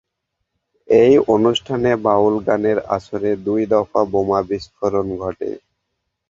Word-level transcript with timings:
এই 0.89 1.13
অনুষ্ঠানে 1.27 1.91
বাউল 2.05 2.35
গানের 2.47 2.77
আসরে 2.95 3.31
দুই 3.45 3.61
দফা 3.71 4.01
বোমা 4.11 4.39
বিস্ফোরণ 4.49 5.07
ঘটে। 5.17 5.49